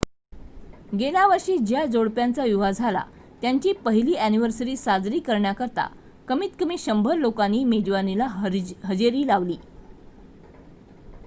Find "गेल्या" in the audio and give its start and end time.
0.93-1.25